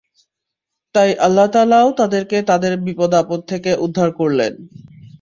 তাই 0.95 1.09
আল্লাহ 1.17 1.47
তাআলাও 1.53 1.87
তাদেরকে 1.91 2.37
তাদের 2.41 2.73
বিপদাপদ 2.85 3.39
থেকে 3.47 3.71
উদ্ধার 3.77 4.09
করলেন। 4.11 4.53